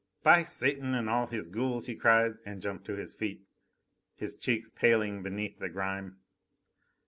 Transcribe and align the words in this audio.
"By 0.23 0.41
Satan 0.41 0.95
and 0.95 1.07
all 1.07 1.27
his 1.27 1.47
ghouls!" 1.47 1.85
he 1.85 1.93
cried, 1.93 2.39
and 2.43 2.59
jumped 2.59 2.85
to 2.85 2.93
his 2.95 3.13
feet, 3.13 3.43
his 4.15 4.35
cheeks 4.35 4.71
paling 4.71 5.21
beneath 5.21 5.59
the 5.59 5.69
grime. 5.69 6.17